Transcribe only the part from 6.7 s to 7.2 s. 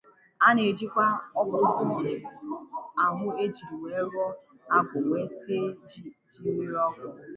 ọkụ